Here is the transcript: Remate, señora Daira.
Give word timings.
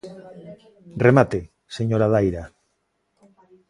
Remate, 1.05 1.39
señora 1.77 2.07
Daira. 2.13 2.43